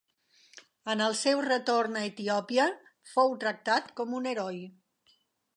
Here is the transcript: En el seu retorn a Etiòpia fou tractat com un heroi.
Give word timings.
En 0.93 1.03
el 1.07 1.13
seu 1.19 1.43
retorn 1.49 2.01
a 2.01 2.05
Etiòpia 2.09 2.67
fou 3.13 3.39
tractat 3.45 3.97
com 4.01 4.21
un 4.23 4.31
heroi. 4.33 4.63